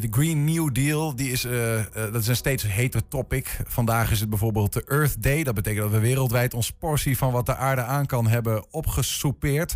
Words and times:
De 0.00 0.08
Green 0.10 0.44
New 0.44 0.72
Deal, 0.72 1.16
die 1.16 1.30
is, 1.30 1.44
uh, 1.44 1.78
uh, 1.78 1.84
dat 1.92 2.14
is 2.14 2.26
een 2.26 2.36
steeds 2.36 2.62
heter 2.62 3.08
topic. 3.08 3.60
Vandaag 3.66 4.10
is 4.10 4.20
het 4.20 4.28
bijvoorbeeld 4.28 4.72
de 4.72 4.84
Earth 4.84 5.22
Day. 5.22 5.42
Dat 5.42 5.54
betekent 5.54 5.82
dat 5.82 5.92
we 5.92 6.06
wereldwijd 6.06 6.54
ons 6.54 6.70
portie 6.70 7.16
van 7.16 7.32
wat 7.32 7.46
de 7.46 7.56
aarde 7.56 7.82
aan 7.82 8.06
kan 8.06 8.26
hebben 8.26 8.72
opgesoupeerd. 8.72 9.74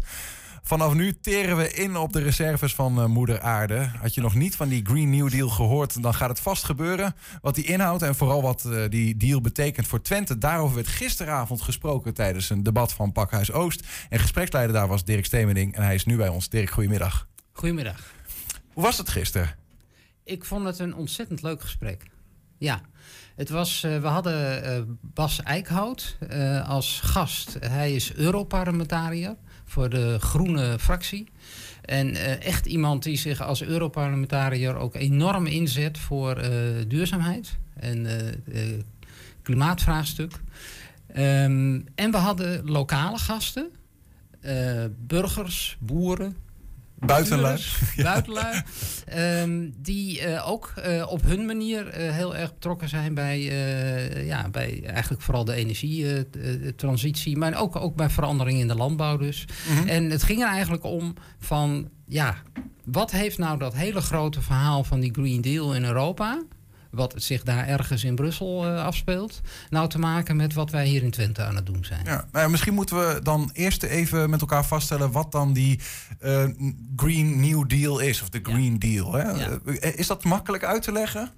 Vanaf 0.62 0.95
nu 0.95 1.12
teren 1.21 1.57
we 1.57 1.73
in 1.73 1.96
op 1.96 2.12
de 2.12 2.23
reserves 2.23 2.75
van 2.75 2.99
uh, 2.99 3.07
moeder 3.07 3.41
aarde. 3.41 3.91
Had 4.01 4.15
je 4.15 4.21
nog 4.21 4.35
niet 4.35 4.57
van 4.57 4.69
die 4.69 4.85
Green 4.85 5.11
New 5.11 5.31
Deal 5.31 5.49
gehoord, 5.49 6.03
dan 6.03 6.15
gaat 6.15 6.29
het 6.29 6.41
vast 6.41 6.64
gebeuren. 6.64 7.14
Wat 7.41 7.55
die 7.55 7.64
inhoudt 7.64 8.03
en 8.03 8.14
vooral 8.14 8.43
wat 8.43 8.69
die 8.89 9.16
deal 9.16 9.41
betekent 9.41 9.87
voor 9.87 10.03
Twente. 10.03 10.39
Daarover 10.39 10.75
werd 10.75 10.89
gisteravond 10.89 11.62
gesproken 11.62 12.14
tijdens 12.14 12.50
een 12.50 12.62
debat 12.62 12.93
van 12.93 13.12
Pakhuis 13.12 13.53
Oost. 13.53 13.87
En 14.09 14.19
gespreksleider 14.19 14.75
daar 14.75 14.89
was 14.89 15.05
Dirk 15.05 15.25
Stemening 15.25 15.75
en 15.75 15.82
hij 15.82 15.95
is 15.95 16.05
nu 16.05 16.16
bij 16.16 16.29
ons. 16.29 16.48
Dirk, 16.48 16.71
goedemiddag. 16.71 17.29
Goedemiddag. 17.53 18.12
Hoe 18.73 18.82
was 18.82 18.98
het 18.98 19.09
gisteren? 19.09 19.66
Ik 20.29 20.45
vond 20.45 20.65
het 20.65 20.79
een 20.79 20.95
ontzettend 20.95 21.43
leuk 21.43 21.61
gesprek. 21.61 22.03
Ja, 22.59 22.81
het 23.36 23.49
was, 23.49 23.85
uh, 23.85 24.00
we 24.00 24.07
hadden 24.07 24.64
uh, 24.64 24.82
Bas 25.00 25.43
Eickhout 25.43 26.17
uh, 26.32 26.69
als 26.69 27.00
gast. 27.00 27.57
Hij 27.61 27.95
is 27.95 28.14
Europarlementariër 28.14 29.36
voor 29.64 29.89
de 29.89 30.17
groene 30.21 30.79
fractie. 30.79 31.29
En 31.83 32.41
echt 32.41 32.67
iemand 32.67 33.03
die 33.03 33.17
zich 33.17 33.41
als 33.41 33.62
Europarlementariër 33.62 34.77
ook 34.77 34.95
enorm 34.95 35.47
inzet 35.47 35.98
voor 35.98 36.42
duurzaamheid 36.89 37.58
en 37.75 38.06
klimaatvraagstuk. 39.42 40.33
Um, 41.17 41.84
en 41.95 42.11
we 42.11 42.17
hadden 42.17 42.70
lokale 42.70 43.19
gasten, 43.19 43.70
burgers, 45.06 45.77
boeren, 45.81 46.36
Buitenlui. 46.98 47.58
Buitenlui. 47.97 48.62
um, 49.42 49.75
die 49.78 50.20
uh, 50.20 50.50
ook 50.50 50.72
uh, 50.86 51.06
op 51.11 51.22
hun 51.22 51.47
manier 51.47 51.86
uh, 51.86 52.12
heel 52.12 52.36
erg 52.36 52.52
betrokken 52.55 52.88
zijn 52.88 53.14
bij, 53.14 53.41
ja, 54.24 54.48
bij 54.48 54.82
eigenlijk 54.84 55.22
vooral 55.22 55.44
de 55.44 55.55
energietransitie. 55.55 57.36
maar 57.36 57.60
ook, 57.60 57.77
ook 57.77 57.96
bij 57.96 58.10
verandering 58.10 58.58
in 58.58 58.68
de 58.68 58.74
landbouw 58.74 59.16
dus. 59.16 59.44
Mm 59.68 59.77
-hmm. 59.77 59.88
En 59.88 60.10
het 60.10 60.22
ging 60.22 60.42
er 60.42 60.48
eigenlijk 60.48 60.84
om 60.84 61.14
van, 61.38 61.88
ja, 62.06 62.36
wat 62.84 63.10
heeft 63.10 63.38
nou 63.38 63.58
dat 63.58 63.74
hele 63.74 64.00
grote 64.00 64.42
verhaal 64.42 64.84
van 64.84 65.00
die 65.00 65.12
Green 65.12 65.40
Deal 65.40 65.74
in 65.74 65.84
Europa 65.84 66.42
wat 66.91 67.14
zich 67.17 67.42
daar 67.42 67.67
ergens 67.67 68.05
in 68.05 68.14
Brussel 68.14 68.67
uh, 68.67 68.84
afspeelt, 68.84 69.41
nou 69.70 69.89
te 69.89 69.98
maken 69.98 70.36
met 70.36 70.55
wat 70.55 70.70
wij 70.70 70.86
hier 70.86 71.03
in 71.03 71.11
Twente 71.11 71.42
aan 71.42 71.56
het 71.56 71.67
doen 71.67 71.84
zijn. 71.84 72.05
Ja, 72.05 72.27
nou 72.33 72.45
ja, 72.45 72.48
misschien 72.48 72.75
moeten 72.75 72.97
we 72.97 73.20
dan 73.22 73.50
eerst 73.53 73.83
even 73.83 74.30
met 74.30 74.41
elkaar 74.41 74.64
vaststellen 74.67 75.11
wat 75.11 75.33
dan 75.33 75.53
die 75.53 75.80
uh, 76.20 76.45
Green 76.97 77.41
New 77.41 77.69
Deal 77.69 77.98
is, 77.98 78.22
of 78.22 78.28
de 78.28 78.41
Green 78.42 78.72
ja. 78.72 78.78
Deal. 78.78 79.12
Hè? 79.12 79.22
Ja. 79.22 79.58
Is 79.80 80.06
dat 80.06 80.25
makkelijk 80.25 80.64
uit 80.64 80.83
te 80.83 80.92
leggen? 80.92 81.30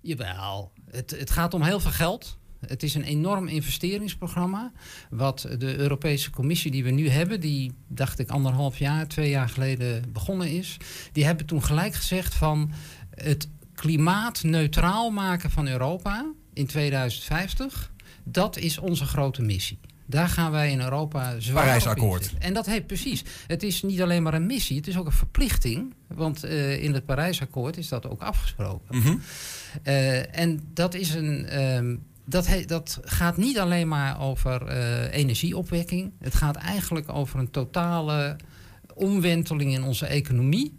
Jawel, 0.00 0.72
het, 0.90 1.10
het 1.18 1.30
gaat 1.30 1.54
om 1.54 1.62
heel 1.62 1.80
veel 1.80 1.90
geld. 1.90 2.38
Het 2.66 2.82
is 2.82 2.94
een 2.94 3.02
enorm 3.02 3.48
investeringsprogramma. 3.48 4.72
Wat 5.10 5.48
de 5.58 5.76
Europese 5.76 6.30
Commissie 6.30 6.70
die 6.70 6.84
we 6.84 6.90
nu 6.90 7.08
hebben, 7.08 7.40
die 7.40 7.72
dacht 7.88 8.18
ik 8.18 8.30
anderhalf 8.30 8.78
jaar, 8.78 9.08
twee 9.08 9.30
jaar 9.30 9.48
geleden 9.48 10.12
begonnen 10.12 10.50
is, 10.50 10.76
die 11.12 11.24
hebben 11.24 11.46
toen 11.46 11.62
gelijk 11.62 11.94
gezegd 11.94 12.34
van 12.34 12.72
het 13.10 13.48
klimaatneutraal 13.76 15.10
maken 15.10 15.50
van 15.50 15.68
Europa 15.68 16.32
in 16.52 16.66
2050, 16.66 17.92
dat 18.24 18.56
is 18.56 18.78
onze 18.78 19.04
grote 19.04 19.42
missie. 19.42 19.78
Daar 20.06 20.28
gaan 20.28 20.50
wij 20.50 20.70
in 20.70 20.80
Europa 20.80 21.40
zwaar 21.40 21.64
Parijsakkoord. 21.64 22.34
En 22.38 22.54
dat 22.54 22.66
heet 22.66 22.86
precies. 22.86 23.24
Het 23.46 23.62
is 23.62 23.82
niet 23.82 24.02
alleen 24.02 24.22
maar 24.22 24.34
een 24.34 24.46
missie, 24.46 24.76
het 24.76 24.86
is 24.86 24.98
ook 24.98 25.06
een 25.06 25.12
verplichting. 25.12 25.94
Want 26.06 26.44
uh, 26.44 26.82
in 26.82 26.94
het 26.94 27.04
Parijsakkoord 27.04 27.76
is 27.76 27.88
dat 27.88 28.08
ook 28.08 28.22
afgesproken. 28.22 28.96
Mm 28.96 29.02
-hmm. 29.02 29.20
uh, 29.84 30.38
en 30.38 30.60
dat 30.72 30.94
is 30.94 31.14
een. 31.14 31.60
Um, 31.62 32.04
dat, 32.24 32.46
he, 32.46 32.64
dat 32.64 33.00
gaat 33.02 33.36
niet 33.36 33.58
alleen 33.58 33.88
maar 33.88 34.20
over 34.20 34.68
uh, 34.68 35.14
energieopwekking. 35.14 36.12
Het 36.18 36.34
gaat 36.34 36.56
eigenlijk 36.56 37.12
over 37.12 37.38
een 37.38 37.50
totale 37.50 38.36
omwenteling 38.94 39.72
in 39.72 39.82
onze 39.82 40.06
economie. 40.06 40.78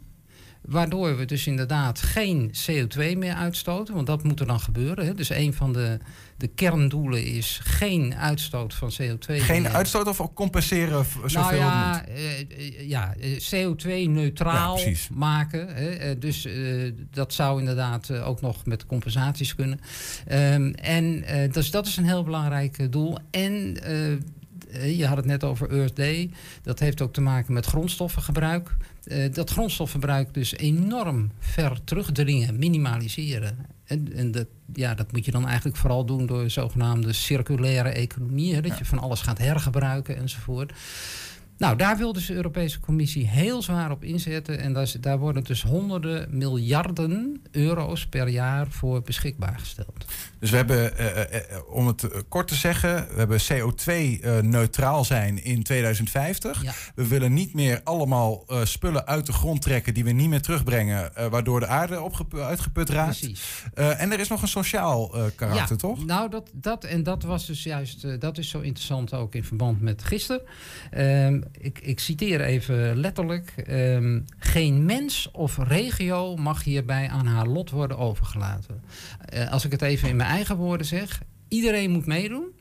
Waardoor 0.67 1.17
we 1.17 1.25
dus 1.25 1.47
inderdaad 1.47 2.01
geen 2.01 2.51
CO2 2.69 3.17
meer 3.17 3.33
uitstoten, 3.33 3.93
want 3.93 4.07
dat 4.07 4.23
moet 4.23 4.39
er 4.39 4.47
dan 4.47 4.59
gebeuren. 4.59 5.05
Hè. 5.05 5.13
Dus 5.13 5.29
een 5.29 5.53
van 5.53 5.73
de, 5.73 5.97
de 6.37 6.47
kerndoelen 6.47 7.25
is 7.25 7.59
geen 7.63 8.15
uitstoot 8.15 8.73
van 8.73 8.91
CO2. 9.01 9.35
Geen 9.35 9.61
meer. 9.61 9.71
uitstoot 9.71 10.07
of 10.07 10.33
compenseren 10.33 11.05
zoveel 11.25 11.41
nou 11.41 11.55
ja, 11.55 12.05
uh, 12.07 12.89
ja 12.89 13.15
CO2-neutraal 13.53 14.79
ja, 14.79 14.93
maken. 15.13 15.75
Hè. 15.75 16.17
Dus 16.17 16.45
uh, 16.45 16.91
dat 17.11 17.33
zou 17.33 17.59
inderdaad 17.59 18.11
ook 18.11 18.41
nog 18.41 18.65
met 18.65 18.85
compensaties 18.85 19.55
kunnen. 19.55 19.79
Um, 20.31 20.73
en 20.73 21.23
dus 21.51 21.71
dat 21.71 21.87
is 21.87 21.97
een 21.97 22.05
heel 22.07 22.23
belangrijk 22.23 22.91
doel. 22.91 23.17
En 23.31 23.77
je 24.71 25.05
had 25.05 25.17
het 25.17 25.25
net 25.25 25.43
over 25.43 25.69
Earth 25.69 25.95
Day. 25.95 26.29
Dat 26.61 26.79
heeft 26.79 27.01
ook 27.01 27.13
te 27.13 27.21
maken 27.21 27.53
met 27.53 27.65
grondstoffengebruik. 27.65 28.77
Uh, 29.05 29.33
dat 29.33 29.49
grondstofverbruik 29.49 30.33
dus 30.33 30.57
enorm 30.57 31.31
ver 31.39 31.83
terugdringen, 31.83 32.59
minimaliseren. 32.59 33.57
En, 33.85 34.13
en 34.13 34.31
dat, 34.31 34.47
ja, 34.73 34.93
dat 34.93 35.11
moet 35.11 35.25
je 35.25 35.31
dan 35.31 35.47
eigenlijk 35.47 35.77
vooral 35.77 36.05
doen 36.05 36.25
door 36.25 36.49
zogenaamde 36.49 37.13
circulaire 37.13 37.89
economie. 37.89 38.53
Hè, 38.53 38.61
dat 38.61 38.71
ja. 38.71 38.77
je 38.77 38.85
van 38.85 38.99
alles 38.99 39.21
gaat 39.21 39.37
hergebruiken 39.37 40.17
enzovoort. 40.17 40.73
Nou, 41.57 41.75
daar 41.75 41.97
wil 41.97 42.13
dus 42.13 42.25
de 42.25 42.33
Europese 42.33 42.79
Commissie 42.79 43.27
heel 43.27 43.61
zwaar 43.61 43.91
op 43.91 44.03
inzetten. 44.03 44.59
En 44.59 44.73
daar, 44.73 44.91
daar 44.99 45.19
worden 45.19 45.43
dus 45.43 45.63
honderden 45.63 46.37
miljarden 46.37 47.41
euro's 47.51 48.07
per 48.07 48.27
jaar 48.27 48.67
voor 48.69 49.01
beschikbaar 49.01 49.59
gesteld. 49.59 50.05
Dus 50.39 50.49
we 50.49 50.55
hebben, 50.55 50.93
uh, 50.99 51.17
uh, 51.17 51.23
om 51.69 51.87
het 51.87 52.07
kort 52.29 52.47
te 52.47 52.55
zeggen, 52.55 53.07
we 53.07 53.15
hebben 53.17 53.39
CO2-neutraal 53.39 55.05
zijn 55.05 55.43
in 55.43 55.63
2050. 55.63 56.63
Ja. 56.63 56.73
We 56.95 57.07
willen 57.07 57.33
niet 57.33 57.53
meer 57.53 57.81
allemaal 57.83 58.45
spullen 58.63 59.07
uit 59.07 59.25
de 59.25 59.33
grond 59.33 59.61
trekken 59.61 59.93
die 59.93 60.03
we 60.03 60.11
niet 60.11 60.29
meer 60.29 60.41
terugbrengen, 60.41 61.11
waardoor 61.29 61.59
de 61.59 61.67
aarde 61.67 62.11
uitgeput 62.31 62.89
raakt. 62.89 63.19
Precies. 63.19 63.63
en 63.73 64.11
er 64.11 64.19
is 64.19 64.27
nog 64.27 64.41
een 64.41 64.47
sociaal 64.47 65.09
karakter, 65.35 65.75
ja, 65.75 65.75
toch? 65.75 66.05
Nou, 66.05 66.29
dat, 66.29 66.49
dat, 66.53 66.83
en 66.83 67.03
dat 67.03 67.23
was 67.23 67.45
dus 67.45 67.63
juist, 67.63 68.21
dat 68.21 68.37
is 68.37 68.49
zo 68.49 68.59
interessant 68.59 69.13
ook 69.13 69.35
in 69.35 69.43
verband 69.43 69.81
met 69.81 70.03
gisteren. 70.03 70.41
Ik, 71.51 71.79
ik, 71.79 71.99
citeer 71.99 72.41
even 72.41 72.97
letterlijk. 72.97 73.53
Um, 73.69 74.25
geen 74.37 74.85
mens 74.85 75.29
of 75.31 75.57
regio 75.57 76.35
mag 76.35 76.63
hierbij 76.63 77.09
aan 77.09 77.25
haar 77.25 77.47
lot 77.47 77.69
worden 77.69 77.97
overgelaten. 77.97 78.81
Uh, 79.33 79.51
als 79.51 79.65
ik 79.65 79.71
het 79.71 79.81
even 79.81 80.09
in 80.09 80.15
mijn 80.15 80.29
eigen 80.29 80.55
woorden 80.55 80.87
zeg. 80.87 81.21
Iedereen 81.47 81.91
moet 81.91 82.05
meedoen. 82.05 82.56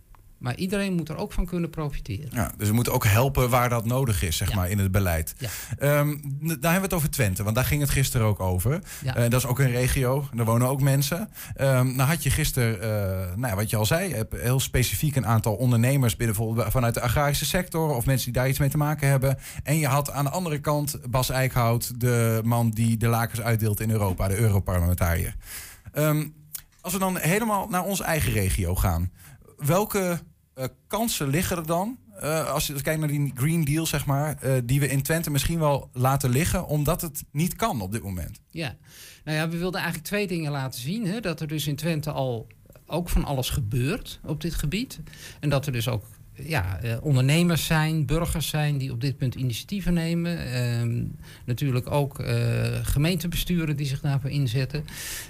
Maar 0.46 0.56
iedereen 0.56 0.94
moet 0.94 1.08
er 1.08 1.16
ook 1.16 1.32
van 1.32 1.46
kunnen 1.46 1.70
profiteren. 1.70 2.28
Ja, 2.32 2.52
dus 2.56 2.68
we 2.68 2.74
moeten 2.74 2.92
ook 2.92 3.04
helpen 3.06 3.50
waar 3.50 3.68
dat 3.68 3.84
nodig 3.84 4.22
is, 4.22 4.36
zeg 4.36 4.48
Ja. 4.48 4.54
maar, 4.56 4.70
in 4.70 4.78
het 4.78 4.90
beleid. 4.90 5.34
Ja. 5.38 5.48
Ehm, 5.78 6.16
daar 6.40 6.72
hebben 6.72 6.72
we 6.72 6.80
het 6.80 6.92
over 6.92 7.10
Twente, 7.10 7.42
want 7.42 7.54
daar 7.56 7.64
ging 7.64 7.80
het 7.80 7.90
gisteren 7.90 8.26
ook 8.26 8.40
over. 8.40 8.80
Ja. 9.04 9.14
Eh, 9.16 9.22
dat 9.22 9.40
is 9.40 9.46
ook 9.46 9.58
een 9.58 9.70
regio, 9.70 10.28
daar 10.34 10.44
wonen 10.44 10.68
ook 10.68 10.80
mensen. 10.80 11.28
Ehm, 11.54 11.86
nou 11.96 12.08
had 12.08 12.22
je 12.22 12.30
gisteren, 12.30 12.80
eh, 12.82 12.88
nou 13.36 13.46
ja, 13.46 13.54
wat 13.54 13.70
je 13.70 13.76
al 13.76 13.86
zei, 13.86 14.14
hebt 14.14 14.40
heel 14.40 14.60
specifiek 14.60 15.16
een 15.16 15.26
aantal 15.26 15.54
ondernemers 15.54 16.16
binnen, 16.16 16.36
bijvoorbeeld 16.36 16.70
vanuit 16.72 16.94
de 16.94 17.00
agrarische 17.00 17.44
sector 17.46 17.94
of 17.94 18.06
mensen 18.06 18.32
die 18.32 18.40
daar 18.40 18.48
iets 18.48 18.58
mee 18.58 18.68
te 18.68 18.76
maken 18.76 19.08
hebben. 19.08 19.38
En 19.62 19.78
je 19.78 19.86
had 19.86 20.10
aan 20.10 20.24
de 20.24 20.30
andere 20.30 20.58
kant 20.58 20.98
Bas 21.10 21.30
Eickhout, 21.30 22.00
de 22.00 22.40
man 22.44 22.70
die 22.70 22.96
de 22.96 23.06
lakens 23.08 23.40
uitdeelt 23.40 23.80
in 23.80 23.90
Europa, 23.90 24.28
de 24.28 24.36
Europarlementariër. 24.38 25.34
Ehm, 25.92 26.26
als 26.80 26.92
we 26.92 26.98
dan 26.98 27.18
helemaal 27.18 27.68
naar 27.68 27.84
onze 27.84 28.04
eigen 28.04 28.32
regio 28.32 28.74
gaan, 28.74 29.10
welke 29.56 29.98
eh, 29.98 30.18
kansen 30.86 31.28
liggen 31.28 31.56
er 31.56 31.66
dan? 31.66 31.98
eh, 32.20 32.52
als 32.52 32.66
je 32.66 32.72
als 32.72 32.82
je 32.82 32.82
kijkt 32.82 33.00
naar 33.00 33.08
die 33.08 33.32
Green 33.34 33.64
Deal, 33.64 33.86
zeg 33.86 34.06
maar, 34.06 34.36
eh, 34.36 34.52
die 34.64 34.80
we 34.80 34.88
in 34.88 35.02
Twente 35.02 35.30
misschien 35.30 35.58
wel 35.58 35.90
laten 35.92 36.30
liggen, 36.30 36.66
omdat 36.66 37.00
het 37.00 37.24
niet 37.30 37.56
kan 37.56 37.80
op 37.80 37.92
dit 37.92 38.02
moment. 38.02 38.40
Ja, 38.50 38.76
nou 39.24 39.36
ja, 39.36 39.48
we 39.48 39.58
wilden 39.58 39.80
eigenlijk 39.80 40.08
twee 40.08 40.26
dingen 40.26 40.52
laten 40.52 40.80
zien. 40.80 41.06
Hè? 41.06 41.20
Dat 41.20 41.41
er 41.41 41.47
dus 41.47 41.66
in 41.66 41.76
Twente 41.76 42.10
al 42.10 42.47
ook 42.86 43.08
van 43.08 43.24
alles 43.24 43.50
gebeurt 43.50 44.20
op 44.24 44.41
dit 44.41 44.54
gebied. 44.54 45.00
En 45.41 45.48
dat 45.48 45.66
er 45.66 45.72
dus 45.72 45.88
ook 45.88 46.04
ja, 46.42 46.78
eh, 46.78 46.97
ondernemers 47.00 47.65
zijn, 47.65 48.06
burgers 48.06 48.48
zijn 48.48 48.78
die 48.78 48.92
op 48.92 49.00
dit 49.00 49.16
punt 49.16 49.34
initiatieven 49.34 49.94
nemen. 49.94 50.53
Ehm, 50.53 51.04
natuurlijk 51.44 51.91
ook 51.91 52.18
eh, 52.18 52.34
gemeentebesturen 52.83 53.77
die 53.77 53.86
zich 53.86 54.00
daarvoor 54.00 54.30
inzetten. 54.30 54.84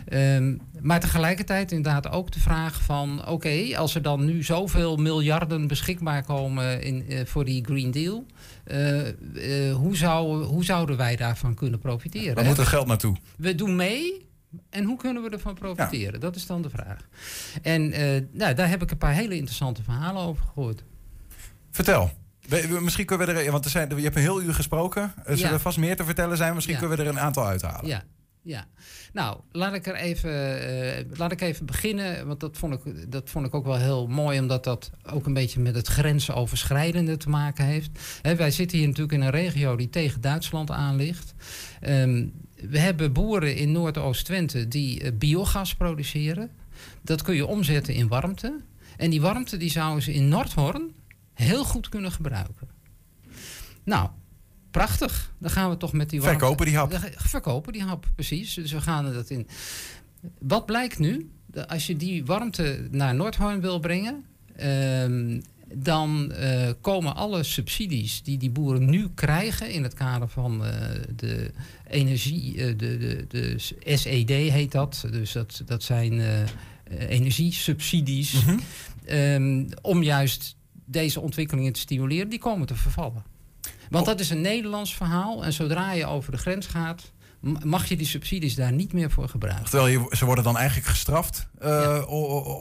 Ehm, 0.08 0.56
maar 0.80 1.00
tegelijkertijd 1.00 1.72
inderdaad 1.72 2.10
ook 2.10 2.32
de 2.32 2.40
vraag 2.40 2.82
van... 2.82 3.28
oké, 3.28 3.76
als 3.76 3.94
er 3.94 4.02
dan 4.02 4.24
nu 4.24 4.42
zoveel 4.42 4.96
miljarden 4.96 5.66
beschikbaar 5.66 6.24
komen 6.24 6.82
in, 6.82 7.08
eh, 7.08 7.24
voor 7.24 7.44
die 7.44 7.64
Green 7.64 7.90
Deal... 7.90 8.26
eh, 8.64 9.74
hoe, 9.74 9.96
zou, 9.96 10.44
hoe 10.44 10.64
zouden 10.64 10.96
wij 10.96 11.16
daarvan 11.16 11.54
kunnen 11.54 11.78
profiteren? 11.78 12.34
Waar 12.34 12.44
moet 12.44 12.58
er 12.58 12.66
geld 12.66 12.86
naartoe? 12.86 13.16
we 13.36 13.54
doen 13.54 13.76
mee. 13.76 14.24
En 14.70 14.84
hoe 14.84 14.96
kunnen 14.96 15.22
we 15.22 15.30
ervan 15.30 15.54
profiteren? 15.54 16.20
Dat 16.20 16.36
is 16.36 16.46
dan 16.46 16.62
de 16.62 16.70
vraag. 16.70 17.08
En 17.62 17.88
nou, 18.32 18.54
daar 18.54 18.68
heb 18.68 18.82
ik 18.82 18.90
een 18.90 18.98
paar 18.98 19.14
hele 19.14 19.34
interessante 19.34 19.82
verhalen 19.82 20.22
over 20.22 20.44
gehoord. 20.44 20.82
Vertel. 21.76 22.10
Misschien 22.80 23.06
kunnen 23.06 23.26
we 23.26 23.32
er, 23.32 23.50
want 23.52 23.64
er 23.64 23.70
zijn, 23.70 23.88
je 23.96 24.02
hebt 24.02 24.16
een 24.16 24.22
heel 24.22 24.42
uur 24.42 24.54
gesproken. 24.54 25.12
Er 25.24 25.36
zullen 25.36 25.52
Ja. 25.52 25.58
vast 25.58 25.78
meer 25.78 25.96
te 25.96 26.04
vertellen 26.04 26.36
zijn. 26.36 26.54
Misschien 26.54 26.74
Ja. 26.74 26.80
kunnen 26.80 26.96
we 26.98 27.04
er 27.04 27.10
een 27.10 27.20
aantal 27.20 27.46
uithalen. 27.46 27.86
Ja. 27.86 28.04
Ja, 28.42 28.66
nou, 29.12 29.40
laat 29.52 29.74
ik 29.74 29.86
er 29.86 29.94
even, 29.94 30.30
uh, 31.10 31.18
laat 31.18 31.32
ik 31.32 31.40
even 31.40 31.66
beginnen. 31.66 32.26
Want 32.26 32.40
dat 32.40 32.56
vond, 32.56 32.74
ik, 32.74 33.10
dat 33.12 33.30
vond 33.30 33.46
ik 33.46 33.54
ook 33.54 33.64
wel 33.64 33.76
heel 33.76 34.06
mooi, 34.06 34.38
omdat 34.38 34.64
dat 34.64 34.90
ook 35.12 35.26
een 35.26 35.34
beetje 35.34 35.60
met 35.60 35.74
het 35.74 35.86
grensoverschrijdende 35.86 37.16
te 37.16 37.28
maken 37.28 37.64
heeft. 37.64 37.90
wij 38.22 38.50
zitten 38.50 38.78
hier 38.78 38.86
natuurlijk 38.86 39.14
in 39.14 39.22
een 39.22 39.30
regio 39.30 39.76
die 39.76 39.90
tegen 39.90 40.20
Duitsland 40.20 40.70
aan 40.70 40.96
ligt. 40.96 41.34
Um, 41.88 42.32
we 42.60 42.78
hebben 42.78 43.12
boeren 43.12 43.56
in 43.56 43.72
Noordoost-Twente 43.72 44.68
die 44.68 45.02
uh, 45.02 45.10
biogas 45.18 45.74
produceren. 45.74 46.50
Dat 47.02 47.22
kun 47.22 47.34
je 47.34 47.46
omzetten 47.46 47.94
in 47.94 48.08
warmte. 48.08 48.60
En 48.96 49.10
die 49.10 49.20
warmte 49.20 49.56
die 49.56 49.70
zouden 49.70 50.02
ze 50.02 50.12
in 50.14 50.28
Noordhoorn 50.28 50.94
heel 51.36 51.64
goed 51.64 51.88
kunnen 51.88 52.12
gebruiken. 52.12 52.68
Nou, 53.84 54.08
prachtig. 54.70 55.32
Dan 55.38 55.50
gaan 55.50 55.70
we 55.70 55.76
toch 55.76 55.92
met 55.92 56.10
die 56.10 56.20
warmte... 56.20 56.38
Verkopen 56.38 56.66
die 56.66 56.76
hap. 56.76 57.00
Verkopen 57.16 57.72
die 57.72 57.82
hap, 57.82 58.06
precies. 58.14 58.54
Dus 58.54 58.72
we 58.72 58.80
gaan 58.80 59.06
er 59.06 59.12
dat 59.12 59.30
in. 59.30 59.48
Wat 60.38 60.66
blijkt 60.66 60.98
nu? 60.98 61.30
Als 61.66 61.86
je 61.86 61.96
die 61.96 62.24
warmte 62.24 62.88
naar 62.90 63.14
Noordhoorn 63.14 63.60
wil 63.60 63.78
brengen... 63.78 64.24
Ehm, 64.56 65.40
dan 65.74 66.32
uh, 66.32 66.70
komen 66.80 67.14
alle 67.14 67.42
subsidies 67.42 68.22
die 68.22 68.38
die 68.38 68.50
boeren 68.50 68.90
nu 68.90 69.08
krijgen 69.14 69.70
in 69.70 69.82
het 69.82 69.94
kader 69.94 70.28
van 70.28 70.64
uh, 70.64 70.70
de 71.16 71.50
energie, 71.88 72.54
uh, 72.54 72.66
de, 72.66 72.96
de, 72.98 73.24
de 73.28 73.54
SED 73.96 74.28
heet 74.28 74.72
dat. 74.72 75.04
Dus 75.10 75.32
dat, 75.32 75.62
dat 75.66 75.82
zijn 75.82 76.22
energiesubsidies. 77.08 78.44
Mm 78.44 78.60
um, 79.10 79.68
om 79.82 80.02
juist 80.02 80.55
deze 80.86 81.20
ontwikkelingen 81.20 81.72
te 81.72 81.80
stimuleren, 81.80 82.28
die 82.28 82.38
komen 82.38 82.66
te 82.66 82.74
vervallen. 82.74 83.24
Want 83.90 84.04
oh. 84.04 84.10
dat 84.10 84.20
is 84.20 84.30
een 84.30 84.40
Nederlands 84.40 84.94
verhaal. 84.94 85.44
En 85.44 85.52
zodra 85.52 85.92
je 85.92 86.06
over 86.06 86.32
de 86.32 86.38
grens 86.38 86.66
gaat, 86.66 87.12
mag 87.64 87.86
je 87.88 87.96
die 87.96 88.06
subsidies 88.06 88.54
daar 88.54 88.72
niet 88.72 88.92
meer 88.92 89.10
voor 89.10 89.28
gebruiken. 89.28 89.70
Terwijl 89.70 89.88
je, 89.88 90.16
ze 90.16 90.24
worden 90.24 90.44
dan 90.44 90.56
eigenlijk 90.56 90.88
gestraft 90.88 91.48
uh, 91.62 92.02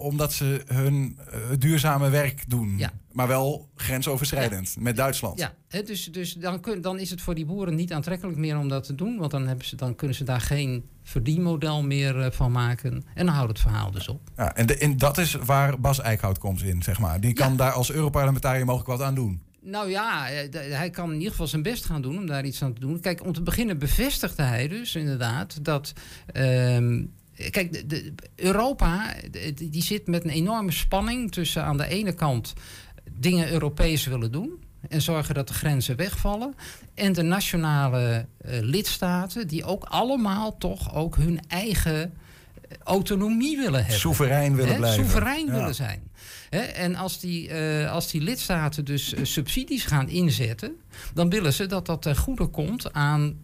omdat 0.03 0.33
ze 0.33 0.63
hun 0.67 1.17
uh, 1.27 1.35
duurzame 1.59 2.09
werk 2.09 2.43
doen. 2.47 2.77
Ja. 2.77 2.91
Maar 3.11 3.27
wel 3.27 3.69
grensoverschrijdend 3.75 4.75
met 4.79 4.95
Duitsland. 4.95 5.39
Ja, 5.39 5.53
dus, 5.81 6.05
dus 6.05 6.33
dan, 6.33 6.59
kun, 6.59 6.81
dan 6.81 6.99
is 6.99 7.09
het 7.09 7.21
voor 7.21 7.35
die 7.35 7.45
boeren 7.45 7.75
niet 7.75 7.93
aantrekkelijk 7.93 8.37
meer 8.37 8.57
om 8.57 8.69
dat 8.69 8.83
te 8.83 8.95
doen. 8.95 9.17
Want 9.17 9.31
dan, 9.31 9.47
hebben 9.47 9.65
ze, 9.65 9.75
dan 9.75 9.95
kunnen 9.95 10.15
ze 10.15 10.23
daar 10.23 10.41
geen 10.41 10.85
verdienmodel 11.03 11.83
meer 11.83 12.17
uh, 12.17 12.25
van 12.31 12.51
maken. 12.51 13.03
En 13.13 13.25
dan 13.25 13.35
houdt 13.35 13.49
het 13.49 13.59
verhaal 13.59 13.91
dus 13.91 14.07
op. 14.07 14.29
Ja, 14.37 14.55
en, 14.55 14.65
de, 14.65 14.77
en 14.77 14.97
dat 14.97 15.17
is 15.17 15.33
waar 15.33 15.79
Bas 15.79 16.01
Eickhout 16.01 16.37
komt 16.37 16.63
in, 16.63 16.83
zeg 16.83 16.99
maar. 16.99 17.19
Die 17.19 17.33
kan 17.33 17.55
daar 17.55 17.71
als 17.71 17.91
Europarlementariër 17.91 18.65
mogelijk 18.65 18.89
wat 18.89 19.01
aan 19.01 19.15
doen. 19.15 19.41
Nou 19.67 19.89
ja, 19.89 20.29
eh, 20.29 20.77
hij 20.77 20.89
kan 20.89 21.09
in 21.09 21.15
ieder 21.15 21.31
geval 21.31 21.47
zijn 21.47 21.61
best 21.61 21.85
gaan 21.85 22.01
doen 22.01 22.17
om 22.17 22.25
daar 22.25 22.45
iets 22.45 22.63
aan 22.63 22.73
te 22.73 22.79
doen. 22.79 22.99
Kijk, 22.99 23.25
om 23.25 23.33
te 23.33 23.41
beginnen 23.41 23.77
bevestigde 23.77 24.43
hij 24.43 24.67
dus 24.67 24.95
inderdaad 24.95 25.65
dat. 25.65 25.93
Ehm, 26.33 27.03
kijk, 27.49 27.83
Europa 28.35 29.13
die 29.55 29.83
zit 29.83 30.07
met 30.07 30.23
een 30.23 30.29
enorme 30.29 30.71
spanning 30.71 31.31
tussen 31.31 31.63
aan 31.63 31.77
de 31.77 31.87
ene 31.87 32.13
kant 32.13 32.53
dingen 33.11 33.51
Europees 33.51 34.05
willen 34.05 34.31
doen 34.31 34.63
en 34.89 35.01
zorgen 35.01 35.35
dat 35.35 35.47
de 35.47 35.53
grenzen 35.53 35.95
wegvallen. 35.95 36.55
En 36.93 37.13
de 37.13 37.21
nationale 37.21 38.25
uh, 38.45 38.51
lidstaten, 38.61 39.47
die 39.47 39.63
ook 39.63 39.83
allemaal 39.83 40.57
toch 40.57 40.95
ook 40.95 41.15
hun 41.15 41.39
eigen 41.47 42.13
autonomie 42.83 43.57
willen 43.57 43.79
hebben. 43.79 43.99
Soeverein 43.99 44.55
willen 44.55 44.75
blijven. 44.75 45.03
Soeverein 45.03 45.51
willen 45.51 45.75
zijn. 45.75 46.01
en 46.75 46.95
als 46.95 47.19
die, 47.19 47.49
uh, 47.49 47.91
als 47.91 48.11
die 48.11 48.21
lidstaten 48.21 48.85
dus 48.85 49.13
uh, 49.13 49.19
subsidies 49.23 49.85
gaan 49.85 50.09
inzetten, 50.09 50.71
dan 51.13 51.29
willen 51.29 51.53
ze 51.53 51.65
dat 51.65 51.85
dat 51.85 52.01
ten 52.01 52.17
goede 52.17 52.45
komt 52.47 52.93
aan 52.93 53.37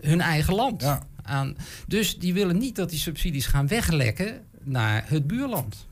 hun 0.00 0.20
eigen 0.20 0.54
land. 0.54 0.82
Ja. 0.82 1.02
Aan, 1.22 1.56
dus 1.86 2.18
die 2.18 2.34
willen 2.34 2.58
niet 2.58 2.76
dat 2.76 2.90
die 2.90 2.98
subsidies 2.98 3.46
gaan 3.46 3.68
weglekken 3.68 4.40
naar 4.62 5.04
het 5.06 5.26
buurland. 5.26 5.87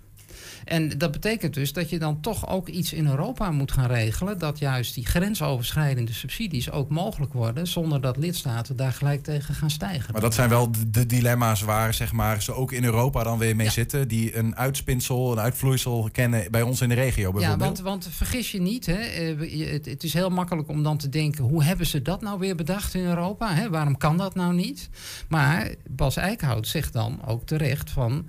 En 0.66 0.98
dat 0.98 1.12
betekent 1.12 1.54
dus 1.54 1.72
dat 1.72 1.90
je 1.90 1.98
dan 1.98 2.20
toch 2.20 2.48
ook 2.48 2.68
iets 2.68 2.92
in 2.92 3.06
Europa 3.06 3.50
moet 3.50 3.72
gaan 3.72 3.86
regelen. 3.86 4.38
Dat 4.38 4.58
juist 4.58 4.94
die 4.94 5.06
grensoverschrijdende 5.06 6.12
subsidies 6.12 6.70
ook 6.70 6.88
mogelijk 6.88 7.32
worden. 7.32 7.66
Zonder 7.66 8.00
dat 8.00 8.16
lidstaten 8.16 8.76
daar 8.76 8.92
gelijk 8.92 9.22
tegen 9.22 9.54
gaan 9.54 9.70
stijgen. 9.70 10.12
Maar 10.12 10.20
dat 10.20 10.34
zijn 10.34 10.48
wel 10.48 10.70
de 10.88 11.06
dilemma's 11.06 11.62
waar 11.62 11.94
zeg 11.94 12.12
maar, 12.12 12.42
ze 12.42 12.52
ook 12.52 12.72
in 12.72 12.84
Europa 12.84 13.22
dan 13.22 13.38
weer 13.38 13.56
mee 13.56 13.70
zitten. 13.70 14.08
Die 14.08 14.36
een 14.36 14.56
uitspinsel, 14.56 15.32
een 15.32 15.40
uitvloeisel 15.40 16.08
kennen 16.12 16.50
bij 16.50 16.62
ons 16.62 16.80
in 16.80 16.88
de 16.88 16.94
regio 16.94 17.32
bijvoorbeeld. 17.32 17.60
Ja, 17.60 17.66
want, 17.66 17.80
want 17.80 18.08
vergis 18.10 18.52
je 18.52 18.60
niet. 18.60 18.86
Hè, 18.86 18.94
eh, 18.94 19.70
het, 19.72 19.86
het, 19.86 20.04
is 20.04 20.12
heel 20.12 20.30
makkelijk 20.30 20.68
om 20.68 20.82
dan 20.82 20.96
te 20.96 21.08
denken. 21.08 21.44
Hoe 21.44 21.64
hebben 21.64 21.86
ze 21.86 22.02
dat 22.02 22.20
nou 22.20 22.38
weer 22.38 22.56
bedacht 22.56 22.94
in 22.94 23.04
Europa? 23.04 23.54
Hè? 23.54 23.70
Waarom 23.70 23.96
kan 23.96 24.16
dat 24.16 24.34
nou 24.34 24.54
niet? 24.54 24.88
Maar 25.28 25.74
Bas 25.88 26.16
Eickhout 26.16 26.66
zegt 26.66 26.92
dan 26.92 27.20
ook 27.26 27.46
terecht 27.46 27.90
van 27.90 28.26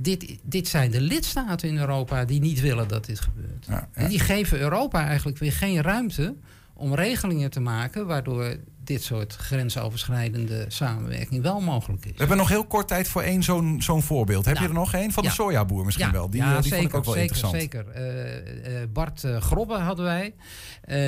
dit, 0.00 0.38
dit 0.42 0.68
zijn 0.68 0.90
de 0.90 1.00
lidstaten 1.00 1.68
in 1.68 1.78
Europa 1.78 2.24
die 2.24 2.40
niet 2.40 2.60
willen 2.60 2.88
dat 2.88 3.04
dit 3.04 3.20
gebeurt. 3.20 3.66
En 3.92 4.08
die 4.08 4.20
geven 4.20 4.58
Europa 4.58 5.06
eigenlijk 5.06 5.38
weer 5.38 5.52
geen 5.52 5.82
ruimte 5.82 6.34
om 6.74 6.94
regelingen 6.94 7.50
te 7.50 7.60
maken 7.60 8.06
waardoor 8.06 8.56
dit 8.84 9.02
soort 9.02 9.34
grensoverschrijdende 9.34 10.64
samenwerking 10.68 11.42
wel 11.42 11.60
mogelijk 11.60 12.04
is. 12.04 12.10
We 12.10 12.18
hebben 12.18 12.36
nog 12.36 12.48
heel 12.48 12.64
kort 12.64 12.88
tijd 12.88 13.08
voor 13.08 13.22
één 13.22 13.42
zo'n 13.42 13.82
zo'n 13.82 14.02
voorbeeld. 14.02 14.44
Heb 14.44 14.58
je 14.58 14.66
er 14.66 14.72
nog 14.72 14.94
één? 14.94 15.12
Van 15.12 15.24
de 15.24 15.30
sojaboer 15.30 15.84
misschien 15.84 16.12
wel. 16.12 16.30
Die, 16.30 16.40
ja, 16.40 16.60
die 16.60 16.62
zeker, 16.62 16.76
vond 16.78 16.88
ik 16.88 16.94
ook 16.96 17.04
wel 17.04 17.14
zeker, 17.14 17.36
interessant. 17.36 17.62
Zeker. 17.62 17.86
Uh, 17.96 18.82
uh, 18.82 18.88
Bart 18.92 19.22
uh, 19.22 19.40
Grobbe 19.40 19.74
hadden 19.74 20.04
wij. 20.04 20.34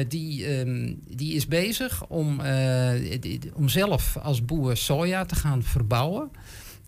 die, 0.08 0.58
um, 0.58 1.02
die 1.06 1.34
is 1.34 1.46
bezig 1.46 2.06
om, 2.06 2.40
om 3.54 3.68
zelf 3.68 4.16
als 4.22 4.44
boer 4.44 4.76
soja 4.76 5.24
te 5.24 5.34
gaan 5.34 5.62
verbouwen. 5.62 6.30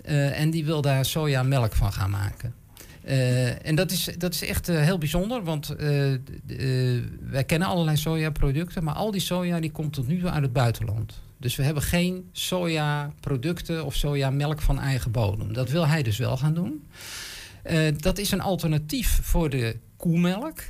Uh, 0.05 0.41
en 0.41 0.51
die 0.51 0.65
wil 0.65 0.81
daar 0.81 1.05
sojamelk 1.05 1.75
van 1.75 1.93
gaan 1.93 2.11
maken. 2.11 2.55
Uh, 3.05 3.67
en 3.67 3.75
dat 3.75 3.91
is, 3.91 4.09
dat 4.19 4.35
is 4.35 4.45
echt 4.45 4.69
uh, 4.69 4.81
heel 4.81 4.99
bijzonder, 4.99 5.45
want 5.45 5.75
wij 7.21 7.45
kennen 7.47 7.69
allerlei 7.69 7.97
sojaproducten, 7.97 8.85
maar 8.85 8.95
al 8.95 9.11
die 9.11 9.21
soja 9.21 9.61
die 9.61 9.71
komt 9.71 9.93
tot 9.93 10.09
nu 10.09 10.21
toe 10.21 10.31
uit 10.31 10.43
het 10.43 10.53
buitenland. 10.53 11.21
Dus 11.39 11.57
we 11.57 11.63
hebben 11.63 11.83
geen 11.83 12.29
sojaproducten 12.33 13.85
of 13.85 13.95
sojamelk 13.95 14.61
van 14.61 14.81
eigen 14.81 15.11
bodem. 15.11 15.53
Dat 15.53 15.71
wil 15.71 15.87
hij 15.87 16.03
dus 16.03 16.19
wel 16.19 16.37
gaan 16.37 16.55
doen. 16.55 16.87
dat 17.97 18.19
is 18.19 18.31
een 18.31 18.41
alternatief 18.41 19.21
voor 19.23 19.51
de 19.51 19.77
koemelk. 19.97 20.61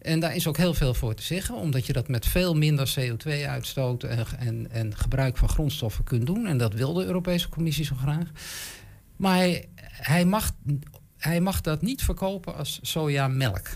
En 0.00 0.20
daar 0.20 0.34
is 0.34 0.46
ook 0.46 0.56
heel 0.56 0.74
veel 0.74 0.94
voor 0.94 1.14
te 1.14 1.22
zeggen, 1.22 1.54
omdat 1.54 1.86
je 1.86 1.92
dat 1.92 2.08
met 2.08 2.26
veel 2.26 2.54
minder 2.54 2.94
CO2-uitstoot 3.00 4.02
en, 4.02 4.26
en, 4.38 4.70
en, 4.70 4.96
gebruik 4.96 5.36
van 5.36 5.48
grondstoffen 5.48 6.04
kunt 6.04 6.26
doen. 6.26 6.46
En 6.46 6.58
dat 6.58 6.74
wil 6.74 6.92
de 6.92 7.04
Europese 7.04 7.48
Commissie 7.48 7.84
zo 7.84 7.94
graag. 7.96 8.30
Maar 9.16 9.36
hij, 9.36 9.68
hij, 9.82 10.24
mag, 10.24 10.50
hij 11.16 11.40
mag 11.40 11.60
dat 11.60 11.82
niet 11.82 12.02
verkopen 12.02 12.56
als 12.56 12.78
sojamelk. 12.82 13.68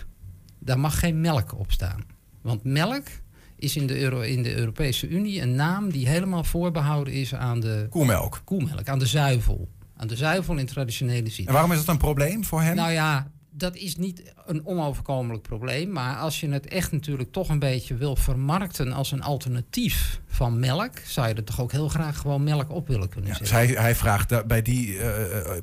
Daar 0.59 0.79
mag 0.79 0.99
geen 0.99 1.21
melk 1.21 1.59
op 1.59 1.71
staan. 1.71 2.03
Want 2.41 2.63
melk 2.63 3.07
is 3.55 3.75
in 3.75 3.87
de, 3.87 3.99
Euro, 3.99 4.19
in 4.19 4.43
de 4.43 4.55
Europese 4.55 5.07
Unie 5.07 5.41
een 5.41 5.55
naam 5.55 5.91
die 5.91 6.07
helemaal 6.07 6.43
voorbehouden 6.43 7.13
is 7.13 7.35
aan 7.35 7.59
de 7.59 7.87
koemelk. 7.89 8.41
koemelk 8.43 8.87
aan 8.87 8.99
de 8.99 9.05
zuivel. 9.05 9.69
Aan 9.97 10.07
de 10.07 10.15
zuivel 10.15 10.57
in 10.57 10.65
traditionele 10.65 11.29
zin. 11.29 11.47
En 11.47 11.53
waarom 11.53 11.71
is 11.71 11.77
dat 11.77 11.87
een 11.87 11.97
probleem 11.97 12.43
voor 12.43 12.61
hem? 12.61 12.75
Nou 12.75 12.91
ja, 12.91 13.31
dat 13.57 13.75
is 13.75 13.95
niet 13.95 14.33
een 14.45 14.65
onoverkomelijk 14.65 15.43
probleem. 15.43 15.91
Maar 15.91 16.17
als 16.17 16.39
je 16.39 16.49
het 16.49 16.67
echt 16.67 16.91
natuurlijk 16.91 17.31
toch 17.31 17.49
een 17.49 17.59
beetje 17.59 17.95
wil 17.95 18.15
vermarkten 18.15 18.93
als 18.93 19.11
een 19.11 19.21
alternatief 19.21 20.19
van 20.27 20.59
melk, 20.59 20.97
zou 21.05 21.27
je 21.27 21.33
er 21.33 21.43
toch 21.43 21.61
ook 21.61 21.71
heel 21.71 21.89
graag 21.89 22.17
gewoon 22.17 22.43
melk 22.43 22.71
op 22.71 22.87
willen 22.87 23.09
kunnen 23.09 23.35
zetten. 23.35 23.57
Ja, 23.57 23.61
dus 23.61 23.75
hij, 23.75 23.83
hij 23.83 23.95
vraagt 23.95 24.47
bij, 24.47 24.61
die, 24.61 24.95
uh, 24.95 25.03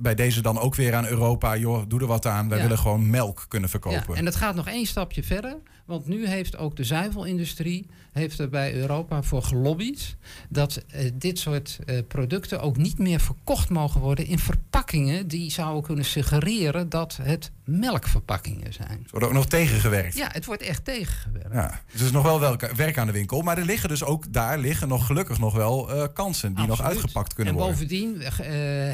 bij 0.00 0.14
deze 0.14 0.42
dan 0.42 0.58
ook 0.58 0.74
weer 0.74 0.94
aan 0.94 1.06
Europa: 1.06 1.56
joh, 1.56 1.82
doe 1.88 2.00
er 2.00 2.06
wat 2.06 2.26
aan. 2.26 2.48
Wij 2.48 2.60
willen 2.60 2.78
gewoon 2.78 3.10
melk 3.10 3.44
kunnen 3.48 3.70
verkopen. 3.70 4.12
Ja, 4.12 4.14
en 4.14 4.26
het 4.26 4.36
gaat 4.36 4.54
nog 4.54 4.68
één 4.68 4.86
stapje 4.86 5.22
verder. 5.22 5.56
Want 5.84 6.06
nu 6.06 6.26
heeft 6.26 6.56
ook 6.56 6.76
de 6.76 6.84
zuivelindustrie 6.84 7.86
heeft 8.12 8.38
er 8.38 8.48
bij 8.48 8.74
Europa 8.74 9.22
voor 9.22 9.42
gelobbyd 9.42 10.16
dat 10.48 10.84
uh, 10.94 11.10
dit 11.14 11.38
soort 11.38 11.78
uh, 11.86 11.98
producten 12.08 12.60
ook 12.60 12.76
niet 12.76 12.98
meer 12.98 13.20
verkocht 13.20 13.68
mogen 13.68 14.00
worden 14.00 14.26
in 14.26 14.38
verpakkingen 14.38 15.28
die 15.28 15.50
zouden 15.50 15.82
kunnen 15.82 16.04
suggereren 16.04 16.88
dat 16.88 17.18
het 17.22 17.50
melkverpakkingen 17.64 18.72
zijn. 18.72 19.06
Wordt 19.10 19.26
ook 19.26 19.32
nog 19.32 19.46
tegengewerkt. 19.46 20.16
Ja, 20.16 20.28
het 20.32 20.44
wordt 20.44 20.62
echt 20.62 20.84
tegengewerkt. 20.84 21.52
Ja, 21.52 21.80
dus 21.90 22.00
er 22.00 22.06
is 22.06 22.12
nog 22.12 22.22
wel 22.22 22.56
werk 22.76 22.98
aan 22.98 23.06
de 23.06 23.12
winkel. 23.12 23.42
Maar 23.42 23.58
er 23.58 23.64
liggen 23.64 23.88
dus 23.88 24.04
ook 24.04 24.32
daar 24.32 24.58
liggen 24.58 24.88
nog 24.88 25.06
gelukkig 25.06 25.38
nog 25.38 25.54
wel 25.54 25.96
uh, 25.96 26.04
kansen 26.14 26.54
die 26.54 26.66
nog 26.66 26.82
uitgepakt 26.82 27.34
kunnen 27.34 27.54
worden. 27.54 27.72
En 27.72 27.78
bovendien 27.78 28.20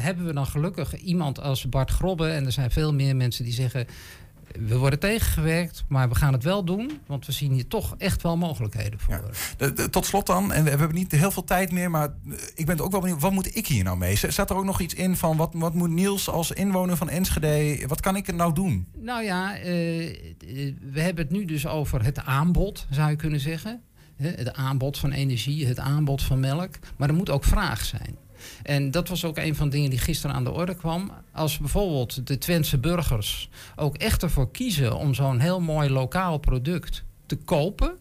hebben 0.01 0.25
we 0.25 0.33
dan 0.33 0.45
gelukkig 0.45 0.95
iemand 0.95 1.39
als 1.39 1.69
Bart 1.69 1.91
Grobbe. 1.91 2.27
En 2.27 2.45
er 2.45 2.51
zijn 2.51 2.71
veel 2.71 2.93
meer 2.93 3.15
mensen 3.15 3.43
die 3.43 3.53
zeggen 3.53 3.87
we 4.59 4.77
worden 4.77 4.99
tegengewerkt, 4.99 5.83
maar 5.87 6.09
we 6.09 6.15
gaan 6.15 6.33
het 6.33 6.43
wel 6.43 6.63
doen. 6.63 6.99
Want 7.05 7.25
we 7.25 7.31
zien 7.31 7.51
hier 7.51 7.67
toch 7.67 7.95
echt 7.97 8.21
wel 8.21 8.37
mogelijkheden 8.37 8.99
voor. 8.99 9.29
tot 9.89 10.05
slot 10.05 10.25
dan, 10.25 10.53
en 10.53 10.63
we 10.63 10.69
hebben 10.69 10.93
niet 10.93 11.11
heel 11.11 11.31
veel 11.31 11.43
tijd 11.43 11.71
meer, 11.71 11.91
maar 11.91 12.09
ik 12.55 12.65
ben 12.65 12.79
ook 12.79 12.91
wel 12.91 12.99
benieuwd, 13.01 13.21
wat 13.21 13.31
moet 13.31 13.55
ik 13.55 13.67
hier 13.67 13.83
nou 13.83 13.97
mee? 13.97 14.15
Zat 14.15 14.49
er 14.49 14.55
ook 14.55 14.65
nog 14.65 14.79
iets 14.79 14.93
in 14.93 15.15
van 15.15 15.37
wat, 15.37 15.53
wat 15.53 15.73
moet 15.73 15.89
Niels 15.89 16.29
als 16.29 16.51
inwoner 16.51 16.97
van 16.97 17.09
Enschede, 17.09 17.87
wat 17.87 18.01
kan 18.01 18.15
ik 18.15 18.27
er 18.27 18.35
nou 18.35 18.53
doen? 18.53 18.87
Nou 18.97 19.23
ja, 19.23 19.57
uh, 19.57 19.63
we 20.91 21.01
hebben 21.01 21.23
het 21.23 21.33
nu 21.33 21.45
dus 21.45 21.67
over 21.67 22.03
het 22.03 22.19
aanbod, 22.19 22.87
zou 22.89 23.09
je 23.09 23.15
kunnen 23.15 23.39
zeggen. 23.39 23.81
Het 24.15 24.53
aanbod 24.53 24.97
van 24.97 25.11
energie, 25.11 25.67
het 25.67 25.79
aanbod 25.79 26.21
van 26.21 26.39
melk. 26.39 26.75
Maar 26.97 27.09
er 27.09 27.15
moet 27.15 27.29
ook 27.29 27.43
vraag 27.43 27.85
zijn. 27.85 28.17
En 28.63 28.91
dat 28.91 29.07
was 29.07 29.25
ook 29.25 29.37
een 29.37 29.55
van 29.55 29.69
de 29.69 29.75
dingen 29.75 29.89
die 29.89 29.99
gisteren 29.99 30.35
aan 30.35 30.43
de 30.43 30.51
orde 30.51 30.75
kwam. 30.75 31.11
Als 31.31 31.57
bijvoorbeeld 31.57 32.27
de 32.27 32.37
Twentse 32.37 32.77
burgers 32.77 33.49
ook 33.75 33.97
echt 33.97 34.23
ervoor 34.23 34.51
kiezen 34.51 34.97
om 34.97 35.13
zo'n 35.13 35.39
heel 35.39 35.59
mooi 35.59 35.89
lokaal 35.89 36.37
product 36.37 37.03
te 37.25 37.35
kopen, 37.35 37.97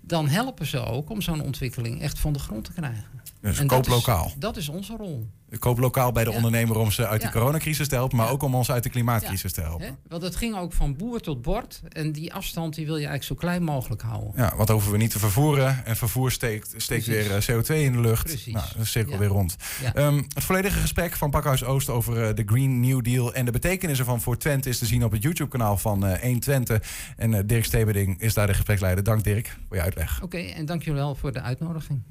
dan 0.00 0.28
helpen 0.28 0.66
ze 0.66 0.78
ook 0.78 1.10
om 1.10 1.20
zo'n 1.20 1.42
ontwikkeling 1.42 2.00
echt 2.00 2.18
van 2.18 2.32
de 2.32 2.38
grond 2.38 2.64
te 2.64 2.72
krijgen. 2.72 3.04
Dus 3.42 3.66
koop 3.66 3.86
lokaal. 3.86 4.32
dat 4.38 4.56
is 4.56 4.68
onze 4.68 4.96
rol. 4.96 5.26
Koop 5.58 5.78
lokaal 5.78 6.12
bij 6.12 6.24
de 6.24 6.30
ondernemer 6.30 6.78
om 6.78 6.90
ze 6.90 7.06
uit 7.06 7.22
de 7.22 7.30
coronacrisis 7.30 7.88
te 7.88 7.94
helpen, 7.94 8.16
maar 8.16 8.30
ook 8.30 8.42
om 8.42 8.54
ons 8.54 8.70
uit 8.70 8.82
de 8.82 8.90
klimaatcrisis 8.90 9.52
te 9.52 9.60
helpen. 9.60 9.98
Want 10.08 10.22
het 10.22 10.36
ging 10.36 10.56
ook 10.56 10.72
van 10.72 10.96
boer 10.96 11.20
tot 11.20 11.42
bord. 11.42 11.82
En 11.88 12.12
die 12.12 12.34
afstand 12.34 12.74
die 12.74 12.86
wil 12.86 12.96
je 12.96 13.06
eigenlijk 13.06 13.40
zo 13.40 13.46
klein 13.46 13.62
mogelijk 13.62 14.02
houden. 14.02 14.32
Ja, 14.36 14.56
wat 14.56 14.68
hoeven 14.68 14.92
we 14.92 14.96
niet 14.96 15.10
te 15.10 15.18
vervoeren. 15.18 15.84
En 15.84 15.96
vervoer 15.96 16.30
steekt, 16.30 16.74
steekt 16.76 17.06
weer 17.06 17.34
eh, 17.34 17.42
CO2 17.50 17.74
in 17.74 17.92
de 17.92 18.00
lucht. 18.00 18.24
Precies. 18.24 18.52
Nou, 18.52 18.66
de 18.76 18.84
cirkel 18.84 19.18
weer 19.18 19.28
rond. 19.28 19.56
Um, 19.96 20.26
het 20.34 20.44
volledige 20.44 20.78
gesprek 20.78 21.16
van 21.16 21.30
Pakhuis 21.30 21.64
Oost 21.64 21.88
over 21.88 22.28
uh, 22.28 22.34
de 22.34 22.42
Green 22.46 22.80
New 22.80 23.04
Deal 23.04 23.34
en 23.34 23.44
de 23.44 23.52
betekenis 23.52 23.98
ervan 23.98 24.20
voor 24.20 24.38
Twente 24.38 24.68
is 24.68 24.78
te 24.78 24.86
zien 24.86 25.04
op 25.04 25.12
het 25.12 25.22
YouTube-kanaal 25.22 25.76
van 25.76 26.04
uh, 26.04 26.12
eh, 26.12 26.22
1 26.22 26.40
Twente. 26.40 26.80
En 27.16 27.46
Dirk 27.46 27.64
Stebeding 27.64 28.20
is 28.20 28.34
daar 28.34 28.46
de 28.46 28.54
gespreksleider. 28.54 29.04
Dank 29.04 29.24
Dirk 29.24 29.56
voor 29.68 29.76
je 29.76 29.82
uitleg. 29.82 30.22
Oké, 30.22 30.38
en 30.38 30.66
dank 30.66 30.82
jullie 30.82 31.00
wel 31.00 31.14
voor 31.14 31.32
de 31.32 31.40
uitnodiging. 31.40 32.02